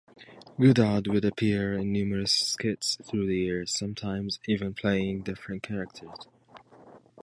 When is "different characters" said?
5.21-6.27